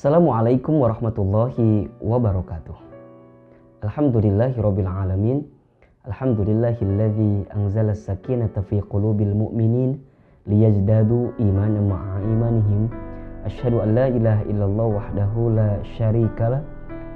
Assalamualaikum 0.00 0.80
warahmatullahi 0.80 1.84
wabarakatuh. 2.00 2.72
Alhamdulillahirabbil 3.84 4.88
alamin. 4.88 5.44
Alhamdulillahilladzi 6.08 7.52
anzala 7.52 7.92
sakinata 7.92 8.64
fi 8.64 8.80
qulubil 8.80 9.36
mu'minin 9.36 10.00
liyazdadu 10.48 11.36
imanan 11.36 11.92
ma'a 11.92 12.16
imanihim. 12.16 12.88
Asyhadu 13.44 13.84
an 13.84 13.92
la 13.92 14.08
ilaha 14.08 14.40
illallah 14.48 14.88
wahdahu 14.88 15.52
la 15.52 15.84
syarikalah 16.00 16.64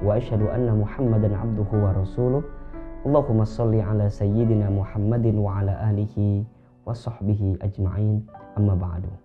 wa 0.04 0.20
asyhadu 0.20 0.52
anna 0.52 0.76
Muhammadan 0.76 1.32
abduhu 1.40 1.88
wa 1.88 1.96
rasuluh. 1.96 2.44
Allahumma 3.08 3.48
salli 3.48 3.80
ala 3.80 4.12
sayyidina 4.12 4.68
Muhammadin 4.68 5.40
wa 5.40 5.56
ala 5.56 5.72
alihi 5.88 6.44
wa 6.84 6.92
sahbihi 6.92 7.64
ajma'in. 7.64 8.28
Amma 8.60 8.76
ba'du. 8.76 9.23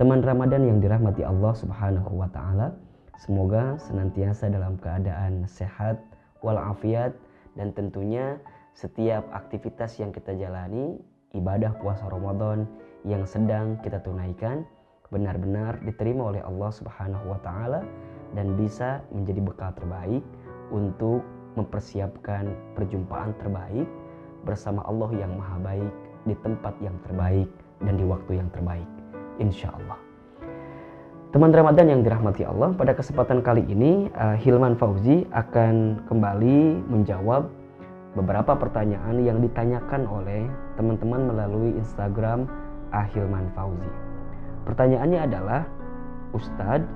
Teman 0.00 0.24
Ramadan 0.24 0.64
yang 0.64 0.80
dirahmati 0.80 1.20
Allah 1.28 1.52
Subhanahu 1.52 2.24
wa 2.24 2.28
taala, 2.32 2.72
semoga 3.20 3.76
senantiasa 3.76 4.48
dalam 4.48 4.80
keadaan 4.80 5.44
sehat 5.44 6.00
walafiat 6.40 7.12
dan 7.52 7.76
tentunya 7.76 8.40
setiap 8.72 9.28
aktivitas 9.28 10.00
yang 10.00 10.08
kita 10.08 10.32
jalani, 10.40 10.96
ibadah 11.36 11.76
puasa 11.84 12.08
Ramadan 12.08 12.64
yang 13.04 13.28
sedang 13.28 13.76
kita 13.84 14.00
tunaikan 14.00 14.64
benar-benar 15.12 15.76
diterima 15.84 16.32
oleh 16.32 16.40
Allah 16.48 16.72
Subhanahu 16.72 17.36
wa 17.36 17.40
taala 17.44 17.84
dan 18.32 18.56
bisa 18.56 19.04
menjadi 19.12 19.44
bekal 19.44 19.76
terbaik 19.76 20.24
untuk 20.72 21.20
mempersiapkan 21.60 22.48
perjumpaan 22.72 23.36
terbaik 23.36 23.84
bersama 24.48 24.80
Allah 24.88 25.12
yang 25.12 25.36
Maha 25.36 25.60
Baik 25.60 25.92
di 26.24 26.32
tempat 26.40 26.72
yang 26.80 26.96
terbaik 27.04 27.52
dan 27.84 28.00
di 28.00 28.04
waktu 28.08 28.40
yang 28.40 28.48
terbaik 28.48 28.99
insya 29.40 29.72
Allah. 29.72 29.98
Teman 31.30 31.54
Ramadan 31.54 31.86
yang 31.86 32.00
dirahmati 32.02 32.42
Allah, 32.42 32.74
pada 32.74 32.92
kesempatan 32.92 33.40
kali 33.40 33.62
ini 33.70 34.10
uh, 34.18 34.34
Hilman 34.34 34.74
Fauzi 34.74 35.24
akan 35.30 36.04
kembali 36.10 36.90
menjawab 36.90 37.46
beberapa 38.18 38.58
pertanyaan 38.58 39.22
yang 39.22 39.38
ditanyakan 39.38 40.10
oleh 40.10 40.50
teman-teman 40.74 41.30
melalui 41.30 41.70
Instagram 41.78 42.50
Ahilman 42.90 43.46
Fauzi. 43.54 43.94
Pertanyaannya 44.66 45.20
adalah, 45.22 45.62
Ustadz, 46.34 46.90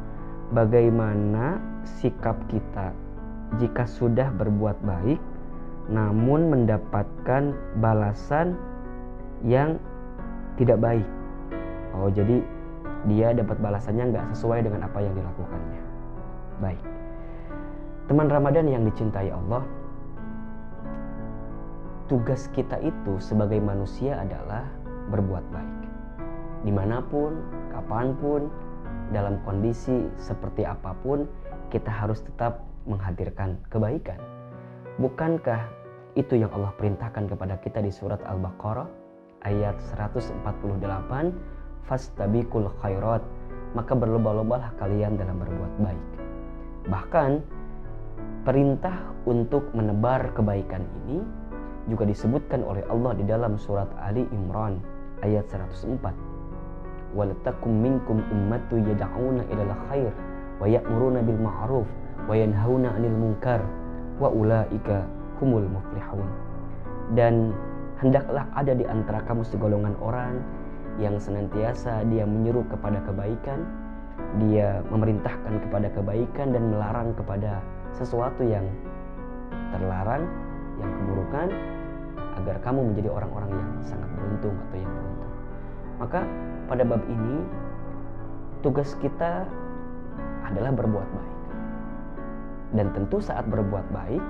bagaimana 0.50 1.62
sikap 1.86 2.34
kita 2.50 2.90
jika 3.62 3.86
sudah 3.86 4.34
berbuat 4.34 4.82
baik 4.82 5.22
namun 5.94 6.50
mendapatkan 6.50 7.54
balasan 7.78 8.58
yang 9.46 9.78
tidak 10.58 10.82
baik? 10.82 11.06
Oh 11.94 12.10
jadi 12.10 12.42
dia 13.06 13.30
dapat 13.36 13.60
balasannya 13.60 14.10
nggak 14.10 14.26
sesuai 14.34 14.64
dengan 14.66 14.88
apa 14.88 14.98
yang 14.98 15.14
dilakukannya. 15.14 15.82
Baik. 16.58 16.82
Teman 18.04 18.28
Ramadan 18.28 18.68
yang 18.68 18.84
dicintai 18.84 19.32
Allah, 19.32 19.64
tugas 22.08 22.52
kita 22.52 22.76
itu 22.84 23.16
sebagai 23.16 23.60
manusia 23.64 24.20
adalah 24.20 24.68
berbuat 25.08 25.44
baik. 25.52 25.80
Di 26.64 26.72
mana 26.72 27.00
pun, 27.04 27.40
kapan 27.72 28.16
pun, 28.20 28.48
dalam 29.12 29.40
kondisi 29.44 30.08
seperti 30.16 30.64
apa 30.64 30.96
pun, 31.04 31.28
kita 31.68 31.88
harus 31.92 32.24
tetap 32.24 32.64
menghadirkan 32.88 33.56
kebaikan. 33.72 34.20
Bukankah 35.00 35.64
itu 36.14 36.38
yang 36.38 36.52
Allah 36.54 36.72
perintahkan 36.76 37.26
kepada 37.26 37.58
kita 37.60 37.82
di 37.82 37.90
surat 37.90 38.20
Al-Baqarah 38.24 38.86
ayat 39.44 39.76
148 39.92 40.44
fastabikul 41.86 42.68
khairat. 42.82 43.22
Maka 43.74 43.92
berlomba-lombalah 43.98 44.70
kalian 44.78 45.18
dalam 45.18 45.42
berbuat 45.42 45.72
baik. 45.82 46.04
Bahkan 46.86 47.30
perintah 48.46 48.94
untuk 49.26 49.66
menebar 49.74 50.30
kebaikan 50.36 50.86
ini 51.04 51.18
juga 51.90 52.06
disebutkan 52.06 52.62
oleh 52.62 52.86
Allah 52.86 53.12
di 53.18 53.24
dalam 53.26 53.58
surat 53.58 53.90
Ali 53.98 54.24
Imran 54.30 54.78
ayat 55.26 55.48
104 55.50 56.34
walatakum 57.14 57.72
minkum 57.72 58.20
ummatu 58.28 58.76
yad'una 58.82 59.46
ilal 59.48 59.74
khair 59.88 60.10
wa 60.58 60.66
ya'muruna 60.66 61.22
bil 61.22 61.40
ma'ruf 61.40 61.88
wa 62.26 62.34
yanhauna 62.34 62.90
'anil 62.94 63.16
munkar 63.16 63.62
wa 64.18 64.28
ulaika 64.30 65.06
humul 65.38 65.66
muflihun. 65.66 66.28
Dan 67.14 67.54
hendaklah 68.02 68.44
ada 68.54 68.72
di 68.74 68.84
antara 68.84 69.22
kamu 69.24 69.46
segolongan 69.46 69.94
orang 70.02 70.42
yang 70.98 71.18
senantiasa 71.18 72.06
dia 72.06 72.22
menyeru 72.22 72.62
kepada 72.70 73.02
kebaikan, 73.02 73.66
dia 74.38 74.78
memerintahkan 74.90 75.58
kepada 75.66 75.88
kebaikan 75.90 76.54
dan 76.54 76.70
melarang 76.70 77.10
kepada 77.18 77.58
sesuatu 77.98 78.46
yang 78.46 78.62
terlarang, 79.74 80.22
yang 80.78 80.90
keburukan, 81.02 81.48
agar 82.42 82.56
kamu 82.62 82.94
menjadi 82.94 83.08
orang-orang 83.10 83.50
yang 83.50 83.70
sangat 83.82 84.10
beruntung 84.14 84.54
atau 84.54 84.76
yang 84.78 84.92
beruntung. 84.94 85.32
Maka 85.98 86.20
pada 86.70 86.82
bab 86.86 87.02
ini 87.10 87.36
tugas 88.62 88.94
kita 89.02 89.46
adalah 90.46 90.70
berbuat 90.70 91.08
baik. 91.10 91.34
Dan 92.74 92.90
tentu 92.90 93.22
saat 93.22 93.46
berbuat 93.46 93.86
baik, 93.94 94.22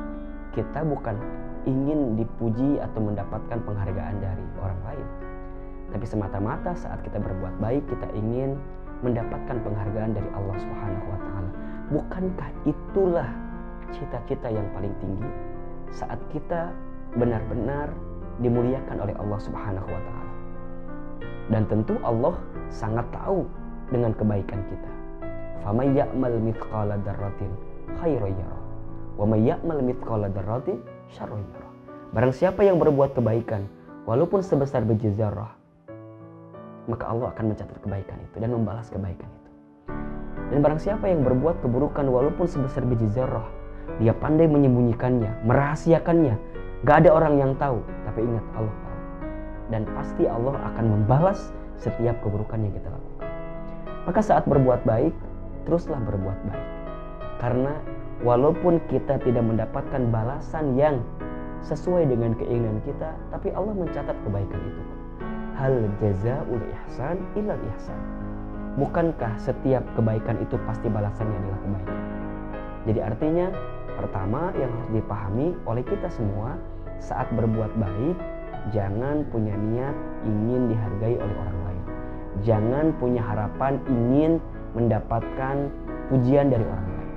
kita 0.52 0.84
bukan 0.84 1.16
ingin 1.64 2.20
dipuji 2.20 2.76
atau 2.76 3.00
mendapatkan 3.00 3.56
penghargaan 3.64 4.16
dari 4.20 4.44
orang 4.60 4.80
lain 4.84 5.23
tapi 6.04 6.20
semata-mata 6.20 6.76
saat 6.76 7.00
kita 7.00 7.16
berbuat 7.16 7.64
baik 7.64 7.80
kita 7.88 8.04
ingin 8.12 8.60
mendapatkan 9.00 9.56
penghargaan 9.56 10.12
dari 10.12 10.28
Allah 10.36 10.52
Subhanahu 10.60 11.06
wa 11.08 11.16
taala. 11.16 11.50
Bukankah 11.96 12.48
itulah 12.68 13.32
cita-cita 13.88 14.52
yang 14.52 14.68
paling 14.76 14.92
tinggi 15.00 15.32
saat 15.96 16.20
kita 16.28 16.68
benar-benar 17.16 17.88
dimuliakan 18.36 19.00
oleh 19.00 19.16
Allah 19.16 19.40
Subhanahu 19.48 19.88
wa 19.88 19.96
taala. 20.04 20.32
Dan 21.48 21.64
tentu 21.72 21.96
Allah 22.04 22.36
sangat 22.68 23.08
tahu 23.08 23.48
dengan 23.88 24.12
kebaikan 24.12 24.60
kita. 24.60 24.90
Faman 25.64 25.96
ya'mal 25.96 26.36
mithqala 26.36 27.00
dzarratin 27.00 27.48
khairan 27.96 28.36
wa 29.16 29.24
ya'mal. 29.32 29.80
Barang 32.12 32.32
siapa 32.36 32.60
yang 32.60 32.76
berbuat 32.76 33.16
kebaikan 33.16 33.64
walaupun 34.04 34.44
sebesar 34.44 34.84
biji 34.84 35.08
zarah 35.16 35.63
maka 36.86 37.08
Allah 37.08 37.32
akan 37.32 37.54
mencatat 37.54 37.78
kebaikan 37.80 38.16
itu 38.20 38.36
dan 38.40 38.50
membalas 38.52 38.88
kebaikan 38.92 39.28
itu. 39.28 39.50
Dan 40.52 40.60
barang 40.60 40.80
siapa 40.80 41.08
yang 41.08 41.24
berbuat 41.24 41.64
keburukan 41.64 42.04
walaupun 42.04 42.44
sebesar 42.44 42.84
biji 42.84 43.08
zarah, 43.10 43.48
dia 43.98 44.12
pandai 44.12 44.44
menyembunyikannya, 44.44 45.44
merahasiakannya. 45.48 46.36
Gak 46.84 46.96
ada 47.04 47.10
orang 47.16 47.40
yang 47.40 47.52
tahu, 47.56 47.80
tapi 48.04 48.20
ingat 48.20 48.44
Allah 48.52 48.76
tahu. 48.76 48.98
Dan 49.72 49.82
pasti 49.96 50.24
Allah 50.28 50.56
akan 50.72 50.84
membalas 50.84 51.56
setiap 51.80 52.20
keburukan 52.20 52.60
yang 52.60 52.72
kita 52.76 52.92
lakukan. 52.92 53.28
Maka 54.04 54.20
saat 54.20 54.44
berbuat 54.44 54.84
baik, 54.84 55.16
teruslah 55.64 55.96
berbuat 56.04 56.38
baik. 56.52 56.68
Karena 57.40 57.72
walaupun 58.20 58.84
kita 58.92 59.16
tidak 59.24 59.44
mendapatkan 59.48 60.12
balasan 60.12 60.76
yang 60.76 61.00
sesuai 61.64 62.04
dengan 62.04 62.36
keinginan 62.36 62.84
kita, 62.84 63.16
tapi 63.32 63.48
Allah 63.56 63.72
mencatat 63.72 64.16
kebaikan 64.28 64.60
itu 64.60 64.93
hal 65.54 65.74
jazaul 66.02 66.62
ihsan 66.62 67.18
ilal 67.38 67.60
ihsan. 67.74 68.00
Bukankah 68.74 69.38
setiap 69.38 69.86
kebaikan 69.94 70.38
itu 70.42 70.58
pasti 70.66 70.90
balasannya 70.90 71.36
adalah 71.38 71.58
kebaikan? 71.62 72.00
Jadi 72.84 73.00
artinya 73.00 73.46
pertama 73.94 74.50
yang 74.58 74.68
harus 74.68 74.90
dipahami 74.90 75.54
oleh 75.64 75.84
kita 75.86 76.10
semua 76.10 76.58
saat 76.98 77.30
berbuat 77.32 77.70
baik 77.78 78.16
jangan 78.74 79.22
punya 79.28 79.54
niat 79.54 79.96
ingin 80.26 80.72
dihargai 80.72 81.16
oleh 81.20 81.36
orang 81.36 81.58
lain. 81.68 81.84
Jangan 82.42 82.86
punya 82.98 83.22
harapan 83.22 83.78
ingin 83.86 84.42
mendapatkan 84.74 85.70
pujian 86.10 86.50
dari 86.50 86.66
orang 86.66 86.86
lain. 86.88 87.10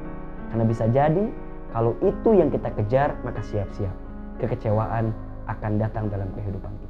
Karena 0.54 0.64
bisa 0.70 0.86
jadi 0.94 1.26
kalau 1.74 1.98
itu 2.06 2.30
yang 2.38 2.54
kita 2.54 2.70
kejar 2.78 3.18
maka 3.26 3.42
siap-siap 3.44 3.94
kekecewaan 4.38 5.12
akan 5.50 5.72
datang 5.82 6.08
dalam 6.08 6.30
kehidupan 6.38 6.72
kita. 6.80 6.87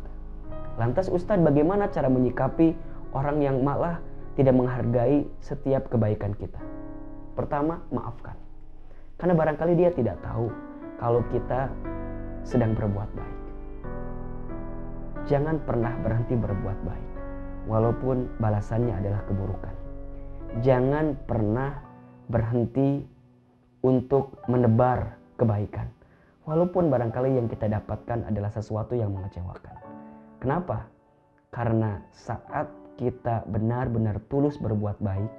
Lantas 0.77 1.09
Ustadz 1.09 1.41
bagaimana 1.41 1.89
cara 1.89 2.06
menyikapi 2.06 2.77
orang 3.18 3.41
yang 3.41 3.65
malah 3.65 3.97
tidak 4.38 4.53
menghargai 4.53 5.25
setiap 5.41 5.89
kebaikan 5.89 6.38
kita? 6.38 6.62
Pertama, 7.33 7.81
maafkan. 7.89 8.38
Karena 9.18 9.33
barangkali 9.33 9.74
dia 9.74 9.89
tidak 9.89 10.21
tahu 10.21 10.53
kalau 11.01 11.25
kita 11.33 11.74
sedang 12.45 12.77
berbuat 12.77 13.09
baik. 13.18 13.38
Jangan 15.25 15.57
pernah 15.65 15.97
berhenti 16.06 16.38
berbuat 16.38 16.79
baik, 16.85 17.09
walaupun 17.65 18.29
balasannya 18.38 18.94
adalah 18.94 19.25
keburukan. 19.25 19.75
Jangan 20.62 21.18
pernah 21.25 21.74
berhenti 22.29 23.01
untuk 23.81 24.38
menebar 24.45 25.18
kebaikan, 25.41 25.89
walaupun 26.45 26.94
barangkali 26.94 27.35
yang 27.35 27.50
kita 27.50 27.65
dapatkan 27.65 28.29
adalah 28.29 28.53
sesuatu 28.53 28.94
yang 28.94 29.12
mengecewakan. 29.12 29.87
Kenapa? 30.38 30.86
Karena 31.50 31.98
saat 32.13 32.69
kita 32.98 33.45
benar-benar 33.50 34.22
tulus 34.30 34.57
berbuat 34.62 35.01
baik, 35.01 35.31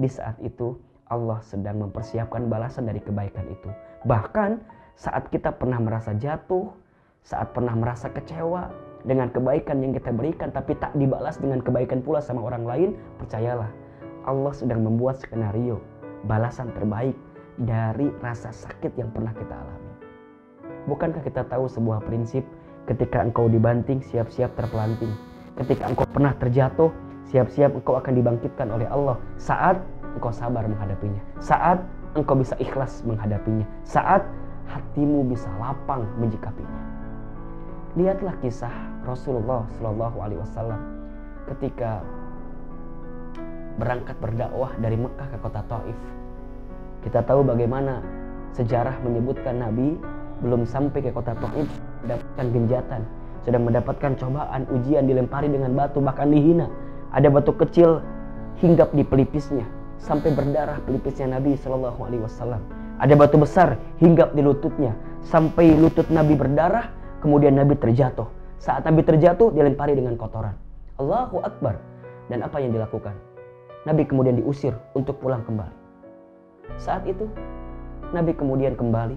di 0.00 0.08
saat 0.08 0.36
itu 0.40 0.76
Allah 1.12 1.40
sedang 1.44 1.80
mempersiapkan 1.84 2.48
balasan 2.48 2.88
dari 2.88 3.00
kebaikan 3.00 3.46
itu. 3.48 3.70
Bahkan 4.08 4.60
saat 4.96 5.28
kita 5.28 5.52
pernah 5.54 5.76
merasa 5.76 6.16
jatuh, 6.16 6.72
saat 7.20 7.52
pernah 7.52 7.76
merasa 7.76 8.08
kecewa 8.08 8.72
dengan 9.04 9.28
kebaikan 9.30 9.84
yang 9.84 9.92
kita 9.94 10.10
berikan 10.10 10.50
tapi 10.50 10.74
tak 10.80 10.96
dibalas 10.96 11.36
dengan 11.38 11.60
kebaikan 11.60 12.00
pula 12.00 12.18
sama 12.18 12.42
orang 12.42 12.64
lain, 12.64 12.90
percayalah 13.20 13.68
Allah 14.26 14.52
sedang 14.56 14.82
membuat 14.82 15.20
skenario 15.20 15.78
balasan 16.26 16.72
terbaik 16.74 17.14
dari 17.60 18.10
rasa 18.24 18.50
sakit 18.50 18.98
yang 18.98 19.12
pernah 19.14 19.32
kita 19.36 19.54
alami. 19.54 19.92
Bukankah 20.90 21.22
kita 21.22 21.46
tahu 21.46 21.70
sebuah 21.70 22.02
prinsip 22.04 22.42
ketika 22.86 23.22
engkau 23.22 23.50
dibanting 23.50 24.00
siap-siap 24.00 24.54
terpelanting. 24.54 25.10
Ketika 25.58 25.90
engkau 25.90 26.06
pernah 26.06 26.32
terjatuh, 26.38 26.90
siap-siap 27.28 27.74
engkau 27.74 27.98
akan 27.98 28.12
dibangkitkan 28.14 28.70
oleh 28.70 28.86
Allah 28.86 29.18
saat 29.36 29.82
engkau 30.14 30.30
sabar 30.30 30.64
menghadapinya. 30.64 31.20
Saat 31.42 31.82
engkau 32.14 32.38
bisa 32.38 32.54
ikhlas 32.62 33.02
menghadapinya. 33.02 33.66
Saat 33.82 34.22
hatimu 34.70 35.26
bisa 35.26 35.50
lapang 35.58 36.06
menjikapinya. 36.18 36.80
Lihatlah 37.96 38.36
kisah 38.44 38.72
Rasulullah 39.08 39.64
Shallallahu 39.78 40.16
Alaihi 40.20 40.40
Wasallam 40.42 40.80
ketika 41.48 42.04
berangkat 43.80 44.16
berdakwah 44.20 44.72
dari 44.80 44.96
Mekah 45.00 45.28
ke 45.32 45.38
kota 45.40 45.62
Taif. 45.64 45.98
Kita 47.06 47.22
tahu 47.24 47.46
bagaimana 47.46 48.02
sejarah 48.52 49.00
menyebutkan 49.04 49.62
Nabi 49.62 49.96
belum 50.44 50.68
sampai 50.68 51.00
ke 51.00 51.10
kota 51.12 51.32
Taif 51.38 51.68
mendapatkan 52.06 52.46
genjatan, 52.54 53.00
sedang 53.42 53.62
mendapatkan 53.66 54.12
cobaan, 54.14 54.62
ujian 54.70 55.10
dilempari 55.10 55.50
dengan 55.50 55.74
batu 55.74 55.98
bahkan 55.98 56.30
dihina. 56.30 56.70
Ada 57.10 57.26
batu 57.34 57.50
kecil 57.50 57.98
hinggap 58.62 58.94
di 58.94 59.02
pelipisnya 59.02 59.66
sampai 59.98 60.30
berdarah 60.32 60.78
pelipisnya 60.86 61.34
Nabi 61.34 61.58
Shallallahu 61.58 62.00
Alaihi 62.06 62.22
Wasallam. 62.22 62.62
Ada 63.02 63.12
batu 63.18 63.36
besar 63.36 63.76
hinggap 64.00 64.32
di 64.32 64.40
lututnya 64.40 64.94
sampai 65.26 65.74
lutut 65.76 66.06
Nabi 66.08 66.38
berdarah, 66.38 66.88
kemudian 67.20 67.58
Nabi 67.58 67.74
terjatuh. 67.76 68.30
Saat 68.56 68.88
Nabi 68.88 69.04
terjatuh 69.04 69.52
dilempari 69.52 69.92
dengan 69.98 70.16
kotoran. 70.16 70.56
Allahu 70.96 71.44
Akbar. 71.44 71.76
Dan 72.26 72.42
apa 72.42 72.58
yang 72.58 72.74
dilakukan? 72.74 73.14
Nabi 73.86 74.02
kemudian 74.02 74.34
diusir 74.34 74.74
untuk 74.98 75.22
pulang 75.22 75.46
kembali. 75.46 75.74
Saat 76.74 77.06
itu 77.06 77.30
Nabi 78.10 78.34
kemudian 78.34 78.74
kembali 78.74 79.14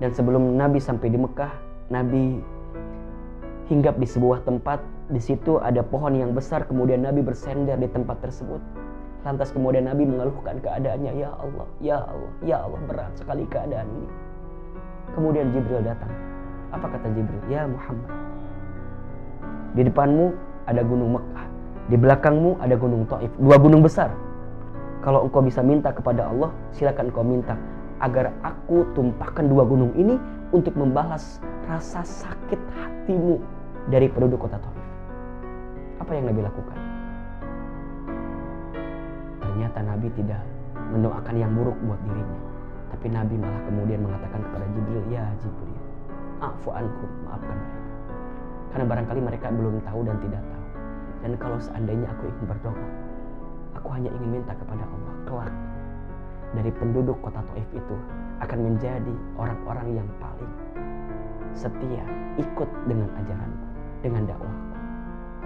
dan 0.00 0.10
sebelum 0.16 0.56
Nabi 0.56 0.80
sampai 0.80 1.12
di 1.12 1.18
Mekah, 1.20 1.52
Nabi 1.92 2.40
hinggap 3.68 4.00
di 4.00 4.08
sebuah 4.08 4.48
tempat. 4.48 4.80
Di 5.12 5.20
situ 5.20 5.60
ada 5.60 5.84
pohon 5.84 6.16
yang 6.16 6.32
besar, 6.32 6.64
kemudian 6.64 7.04
Nabi 7.04 7.20
bersender 7.20 7.76
di 7.76 7.84
tempat 7.92 8.24
tersebut. 8.24 8.64
Lantas 9.28 9.52
kemudian 9.52 9.84
Nabi 9.84 10.08
mengeluhkan 10.08 10.56
keadaannya, 10.64 11.12
"Ya 11.20 11.30
Allah, 11.36 11.68
ya 11.84 11.98
Allah, 12.00 12.32
ya 12.40 12.56
Allah, 12.64 12.80
berat 12.88 13.12
sekali 13.20 13.44
keadaan 13.46 13.86
ini." 13.92 14.08
Kemudian 15.12 15.52
Jibril 15.52 15.84
datang. 15.84 16.10
Apa 16.72 16.88
kata 16.96 17.12
Jibril? 17.12 17.44
"Ya 17.52 17.68
Muhammad, 17.68 18.08
di 19.76 19.82
depanmu 19.84 20.32
ada 20.64 20.80
gunung 20.80 21.20
Mekah, 21.20 21.46
di 21.92 21.96
belakangmu 22.00 22.50
ada 22.56 22.74
gunung 22.74 23.04
Taif, 23.04 23.30
dua 23.36 23.60
gunung 23.60 23.84
besar. 23.84 24.08
Kalau 25.04 25.28
engkau 25.28 25.44
bisa 25.44 25.60
minta 25.60 25.92
kepada 25.92 26.30
Allah, 26.30 26.50
silakan 26.72 27.12
engkau 27.12 27.26
minta 27.26 27.58
agar 28.02 28.34
aku 28.42 28.82
tumpahkan 28.98 29.46
dua 29.46 29.62
gunung 29.62 29.94
ini 29.94 30.18
untuk 30.50 30.74
membalas 30.74 31.38
rasa 31.70 32.02
sakit 32.02 32.58
hatimu 32.74 33.38
dari 33.88 34.10
penduduk 34.10 34.42
kota 34.42 34.58
Taif. 34.58 34.82
Apa 36.02 36.10
yang 36.18 36.26
Nabi 36.26 36.42
lakukan? 36.42 36.78
Ternyata 39.38 39.78
Nabi 39.86 40.08
tidak 40.18 40.42
mendoakan 40.90 41.34
yang 41.38 41.54
buruk 41.54 41.78
buat 41.86 42.00
dirinya. 42.02 42.40
Tapi 42.90 43.06
Nabi 43.08 43.34
malah 43.38 43.62
kemudian 43.70 44.00
mengatakan 44.04 44.40
kepada 44.44 44.66
Jibril, 44.74 45.02
Ya 45.08 45.24
Jibril, 45.40 45.80
afu 46.42 46.68
anhum, 46.74 47.10
maafkan 47.24 47.56
mereka. 47.56 47.80
Karena 48.74 48.84
barangkali 48.90 49.20
mereka 49.22 49.46
belum 49.54 49.74
tahu 49.86 50.00
dan 50.04 50.16
tidak 50.20 50.42
tahu. 50.42 50.66
Dan 51.22 51.32
kalau 51.38 51.58
seandainya 51.62 52.08
aku 52.10 52.26
ingin 52.28 52.44
berdoa, 52.50 52.88
aku 53.78 53.88
hanya 53.94 54.10
ingin 54.10 54.42
minta 54.42 54.52
kepada 54.58 54.84
Allah, 54.84 55.14
kelak 55.24 55.54
dari 56.52 56.70
penduduk 56.76 57.16
kota 57.24 57.40
Taif 57.52 57.68
itu 57.72 57.96
akan 58.44 58.58
menjadi 58.60 59.14
orang-orang 59.40 60.02
yang 60.02 60.08
paling 60.20 60.52
setia 61.52 62.04
ikut 62.40 62.68
dengan 62.88 63.08
ajaranku, 63.16 63.66
dengan 64.00 64.22
dakwahku. 64.28 64.72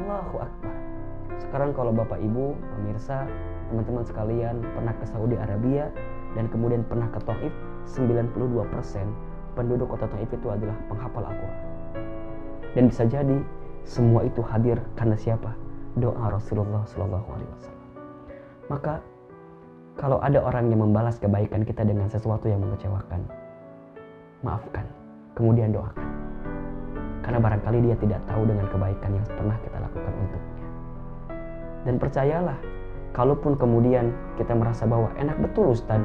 Allahu 0.06 0.36
Akbar. 0.46 0.74
Sekarang 1.36 1.70
kalau 1.74 1.92
Bapak 1.92 2.18
Ibu, 2.22 2.56
pemirsa, 2.78 3.26
teman-teman 3.68 4.04
sekalian 4.06 4.62
pernah 4.72 4.94
ke 4.96 5.04
Saudi 5.10 5.36
Arabia 5.36 5.90
dan 6.38 6.46
kemudian 6.48 6.86
pernah 6.86 7.10
ke 7.10 7.20
Taif, 7.26 7.52
92% 7.90 8.32
penduduk 9.58 9.88
kota 9.90 10.06
Taif 10.08 10.30
itu 10.30 10.48
adalah 10.48 10.76
penghafal 10.86 11.24
Al-Quran. 11.26 11.66
Dan 12.76 12.82
bisa 12.92 13.08
jadi 13.08 13.40
semua 13.86 14.26
itu 14.26 14.44
hadir 14.44 14.76
karena 14.98 15.16
siapa? 15.16 15.54
Doa 15.96 16.28
Rasulullah 16.28 16.84
Shallallahu 16.84 17.28
Alaihi 17.32 17.50
Wasallam. 17.56 17.84
Maka 18.68 18.94
kalau 19.96 20.20
ada 20.20 20.44
orang 20.44 20.68
yang 20.68 20.84
membalas 20.84 21.16
kebaikan 21.16 21.64
kita 21.64 21.80
dengan 21.80 22.04
sesuatu 22.12 22.44
yang 22.52 22.60
mengecewakan, 22.60 23.24
maafkan, 24.44 24.84
kemudian 25.32 25.72
doakan. 25.72 26.04
Karena 27.24 27.40
barangkali 27.40 27.78
dia 27.90 27.96
tidak 27.98 28.20
tahu 28.28 28.44
dengan 28.44 28.68
kebaikan 28.68 29.10
yang 29.16 29.26
pernah 29.26 29.56
kita 29.64 29.76
lakukan 29.80 30.12
untuknya. 30.20 30.64
Dan 31.88 31.94
percayalah, 31.96 32.58
kalaupun 33.16 33.56
kemudian 33.56 34.12
kita 34.36 34.52
merasa 34.52 34.84
bahwa 34.84 35.08
enak 35.16 35.34
betul 35.40 35.72
Ustaz, 35.72 35.98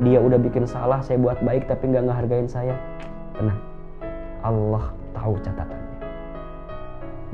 dia 0.00 0.16
udah 0.16 0.40
bikin 0.40 0.64
salah, 0.64 1.04
saya 1.04 1.20
buat 1.20 1.36
baik 1.44 1.68
tapi 1.68 1.92
nggak 1.92 2.08
ngehargain 2.08 2.48
saya. 2.48 2.74
Tenang, 3.36 3.60
Allah 4.40 4.96
tahu 5.12 5.36
catatannya. 5.44 5.96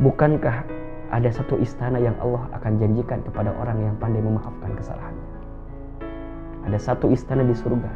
Bukankah 0.03 0.67
ada 1.15 1.31
satu 1.31 1.63
istana 1.63 2.03
yang 2.03 2.19
Allah 2.19 2.43
akan 2.59 2.81
janjikan 2.83 3.23
kepada 3.23 3.55
orang 3.55 3.79
yang 3.87 3.95
pandai 4.03 4.25
memaafkan 4.25 4.73
kesalahannya? 4.75 5.12
Ada 6.67 6.79
satu 6.79 7.11
istana 7.11 7.43
di 7.43 7.55
surga. 7.55 7.91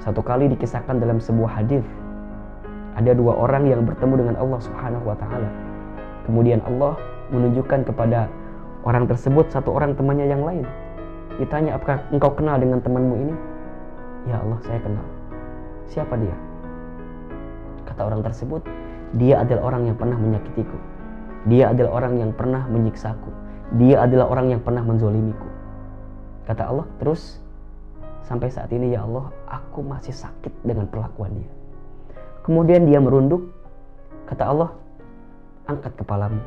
Satu 0.00 0.24
kali 0.24 0.48
dikisahkan 0.50 0.98
dalam 0.98 1.20
sebuah 1.20 1.62
hadis. 1.62 1.84
Ada 2.96 3.16
dua 3.16 3.36
orang 3.36 3.68
yang 3.68 3.84
bertemu 3.84 4.24
dengan 4.26 4.36
Allah 4.40 4.60
Subhanahu 4.60 5.04
wa 5.06 5.16
taala. 5.16 5.48
Kemudian 6.28 6.60
Allah 6.64 6.96
menunjukkan 7.32 7.88
kepada 7.88 8.28
orang 8.84 9.08
tersebut 9.08 9.48
satu 9.48 9.72
orang 9.72 9.96
temannya 9.96 10.26
yang 10.28 10.42
lain. 10.44 10.66
Ditanya, 11.40 11.80
"Apakah 11.80 12.04
engkau 12.12 12.32
kenal 12.36 12.60
dengan 12.60 12.80
temanmu 12.84 13.14
ini?" 13.16 13.34
"Ya 14.28 14.40
Allah, 14.40 14.58
saya 14.64 14.78
kenal." 14.80 15.06
"Siapa 15.88 16.14
dia?" 16.20 16.36
Kata 17.88 18.08
orang 18.08 18.20
tersebut, 18.24 18.64
"Dia 19.16 19.40
adalah 19.40 19.72
orang 19.72 19.82
yang 19.88 19.96
pernah 19.96 20.16
menyakitiku. 20.16 20.78
Dia 21.48 21.72
adalah 21.72 22.02
orang 22.02 22.14
yang 22.20 22.30
pernah 22.36 22.64
menyiksaku. 22.68 23.30
Dia 23.80 24.04
adalah 24.04 24.28
orang 24.28 24.52
yang 24.52 24.60
pernah 24.60 24.84
menzolimiku." 24.84 25.48
Kata 26.44 26.68
Allah, 26.68 26.86
"Terus 27.00 27.40
sampai 28.26 28.48
saat 28.48 28.70
ini 28.70 28.94
ya 28.94 29.02
Allah 29.02 29.30
aku 29.50 29.82
masih 29.82 30.14
sakit 30.14 30.52
dengan 30.62 30.86
perlakuan 30.86 31.34
dia. 31.34 31.50
Kemudian 32.42 32.86
dia 32.86 32.98
merunduk 32.98 33.50
kata 34.26 34.50
Allah 34.50 34.70
angkat 35.70 35.94
kepalamu. 35.98 36.38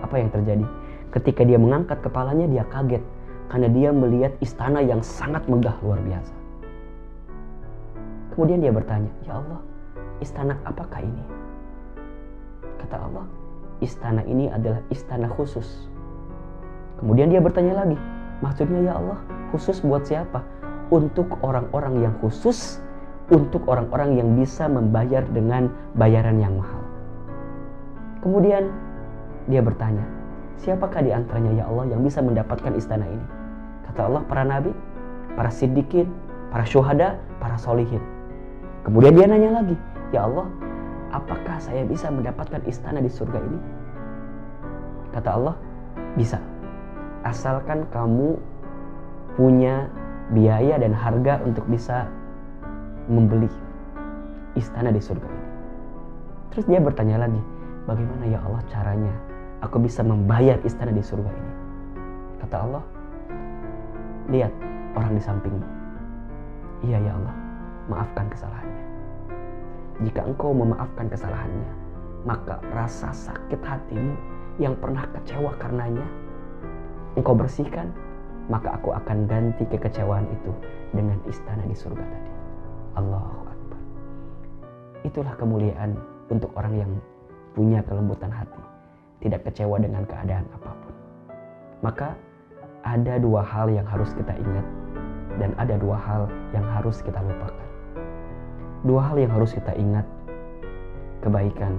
Apa 0.00 0.16
yang 0.16 0.32
terjadi? 0.32 0.64
Ketika 1.12 1.44
dia 1.44 1.60
mengangkat 1.60 2.00
kepalanya 2.00 2.48
dia 2.48 2.64
kaget 2.68 3.04
karena 3.50 3.68
dia 3.68 3.90
melihat 3.90 4.32
istana 4.40 4.80
yang 4.80 5.02
sangat 5.04 5.44
megah 5.50 5.74
luar 5.84 6.00
biasa. 6.00 6.34
Kemudian 8.36 8.62
dia 8.62 8.72
bertanya 8.72 9.10
ya 9.26 9.42
Allah 9.42 9.60
istana 10.22 10.54
apakah 10.64 11.02
ini? 11.02 11.24
Kata 12.80 12.96
Allah 12.96 13.26
istana 13.84 14.22
ini 14.24 14.48
adalah 14.48 14.80
istana 14.88 15.28
khusus. 15.28 15.88
Kemudian 17.00 17.32
dia 17.32 17.40
bertanya 17.40 17.84
lagi 17.84 17.96
maksudnya 18.40 18.80
ya 18.92 18.92
Allah 18.96 19.18
khusus 19.52 19.80
buat 19.84 20.04
siapa 20.08 20.40
untuk 20.90 21.38
orang-orang 21.46 22.02
yang 22.02 22.14
khusus, 22.18 22.82
untuk 23.30 23.62
orang-orang 23.70 24.18
yang 24.18 24.28
bisa 24.34 24.66
membayar 24.66 25.22
dengan 25.30 25.70
bayaran 25.94 26.42
yang 26.42 26.58
mahal. 26.58 26.82
Kemudian 28.20 28.68
dia 29.46 29.62
bertanya, 29.62 30.04
siapakah 30.58 31.00
di 31.00 31.14
antaranya 31.14 31.62
ya 31.62 31.64
Allah 31.70 31.94
yang 31.94 32.02
bisa 32.02 32.20
mendapatkan 32.20 32.74
istana 32.74 33.06
ini? 33.06 33.26
Kata 33.86 34.10
Allah, 34.10 34.22
para 34.26 34.42
nabi, 34.44 34.74
para 35.38 35.48
siddiqin, 35.48 36.10
para 36.50 36.66
syuhada, 36.66 37.16
para 37.38 37.54
solihin. 37.56 38.02
Kemudian 38.82 39.14
dia 39.14 39.26
nanya 39.30 39.62
lagi, 39.62 39.78
ya 40.10 40.26
Allah, 40.26 40.50
apakah 41.14 41.56
saya 41.62 41.86
bisa 41.86 42.10
mendapatkan 42.10 42.60
istana 42.66 42.98
di 42.98 43.08
surga 43.08 43.38
ini? 43.38 43.58
Kata 45.14 45.30
Allah, 45.38 45.54
bisa. 46.18 46.38
Asalkan 47.22 47.86
kamu 47.94 48.38
punya 49.38 49.86
biaya 50.30 50.78
dan 50.78 50.94
harga 50.94 51.42
untuk 51.42 51.66
bisa 51.66 52.06
membeli 53.10 53.50
istana 54.54 54.94
di 54.94 55.02
surga 55.02 55.26
ini. 55.26 55.46
Terus 56.54 56.64
dia 56.66 56.80
bertanya 56.82 57.26
lagi, 57.26 57.42
bagaimana 57.86 58.24
ya 58.26 58.38
Allah 58.42 58.62
caranya 58.70 59.14
aku 59.62 59.82
bisa 59.82 60.02
membayar 60.02 60.58
istana 60.62 60.90
di 60.94 61.02
surga 61.02 61.30
ini? 61.30 61.52
Kata 62.42 62.56
Allah, 62.66 62.84
lihat 64.30 64.52
orang 64.94 65.12
di 65.18 65.22
sampingmu. 65.22 65.66
Iya 66.86 66.98
ya 67.02 67.12
Allah, 67.14 67.34
maafkan 67.90 68.26
kesalahannya. 68.30 68.84
Jika 70.00 70.20
engkau 70.24 70.50
memaafkan 70.56 71.06
kesalahannya, 71.12 71.70
maka 72.24 72.56
rasa 72.72 73.12
sakit 73.12 73.60
hatimu 73.60 74.16
yang 74.56 74.72
pernah 74.76 75.04
kecewa 75.12 75.52
karenanya, 75.60 76.06
engkau 77.16 77.36
bersihkan, 77.36 77.92
maka 78.50 78.74
aku 78.74 78.90
akan 78.90 79.30
ganti 79.30 79.62
kekecewaan 79.70 80.26
itu 80.26 80.50
dengan 80.90 81.22
istana 81.30 81.62
di 81.62 81.76
surga 81.78 82.02
tadi. 82.02 82.30
Allahu 82.98 83.46
Akbar. 83.46 83.80
Itulah 85.06 85.34
kemuliaan 85.38 85.94
untuk 86.34 86.50
orang 86.58 86.74
yang 86.74 86.92
punya 87.54 87.78
kelembutan 87.86 88.34
hati, 88.34 88.58
tidak 89.22 89.46
kecewa 89.46 89.78
dengan 89.78 90.02
keadaan 90.02 90.42
apa 90.50 90.70
pun. 90.82 90.94
Maka 91.86 92.08
ada 92.82 93.22
dua 93.22 93.46
hal 93.46 93.70
yang 93.70 93.86
harus 93.86 94.10
kita 94.18 94.34
ingat 94.34 94.66
dan 95.38 95.54
ada 95.54 95.78
dua 95.78 95.94
hal 95.94 96.26
yang 96.50 96.66
harus 96.66 96.98
kita 97.06 97.22
lupakan. 97.22 97.68
Dua 98.82 99.00
hal 99.12 99.16
yang 99.22 99.30
harus 99.30 99.54
kita 99.54 99.72
ingat, 99.78 100.04
kebaikan 101.22 101.78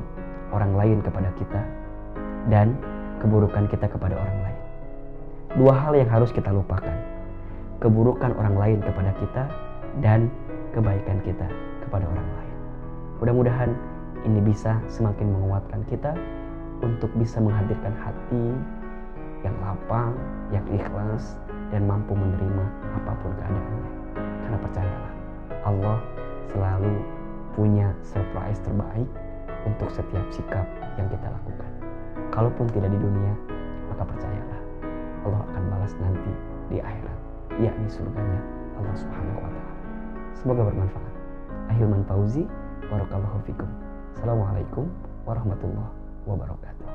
orang 0.56 0.72
lain 0.80 1.00
kepada 1.04 1.28
kita 1.36 1.62
dan 2.48 2.80
keburukan 3.20 3.68
kita 3.68 3.92
kepada 3.92 4.16
orang 4.16 4.38
lain. 4.48 4.61
Dua 5.60 5.76
hal 5.76 6.00
yang 6.00 6.08
harus 6.08 6.32
kita 6.32 6.48
lupakan, 6.48 6.96
keburukan 7.84 8.32
orang 8.40 8.56
lain 8.56 8.80
kepada 8.80 9.12
kita 9.20 9.44
dan 10.00 10.32
kebaikan 10.72 11.20
kita 11.28 11.44
kepada 11.84 12.08
orang 12.08 12.28
lain. 12.40 12.56
Mudah-mudahan 13.20 13.72
ini 14.24 14.40
bisa 14.40 14.80
semakin 14.88 15.28
menguatkan 15.28 15.84
kita 15.92 16.16
untuk 16.80 17.12
bisa 17.20 17.44
menghadirkan 17.44 17.92
hati 18.00 18.46
yang 19.44 19.56
lapang, 19.60 20.16
yang 20.56 20.64
ikhlas, 20.72 21.36
dan 21.74 21.84
mampu 21.84 22.16
menerima 22.16 22.66
apa 22.96 23.12
pun 23.20 23.32
keadaannya. 23.36 23.90
Karena 24.16 24.58
percayalah, 24.62 25.14
Allah 25.68 25.98
selalu 26.54 26.94
punya 27.60 27.92
surprise 28.08 28.64
terbaik 28.64 29.10
untuk 29.68 29.90
setiap 29.92 30.26
sikap 30.32 30.66
yang 30.96 31.12
kita 31.12 31.28
lakukan. 31.28 31.72
Kalaupun 32.32 32.72
tidak 32.72 32.90
di 32.94 33.00
dunia, 33.04 33.34
maka 33.92 34.08
percayalah, 34.08 34.61
Allah 35.22 35.42
akan 35.48 35.64
balas 35.70 35.94
nanti 36.02 36.32
di 36.74 36.78
akhirat, 36.82 37.18
yakni 37.62 37.88
surganya 37.88 38.42
Allah 38.76 38.96
Subhanahu 38.98 39.38
wa 39.38 39.50
taala. 39.50 39.74
Semoga 40.36 40.62
bermanfaat. 40.68 41.14
Ahilman 41.72 42.04
Fauzi, 42.10 42.44
barakallahu 42.90 43.40
fikum. 43.46 43.70
Assalamualaikum 44.18 44.86
warahmatullahi 45.24 45.94
wabarakatuh. 46.28 46.91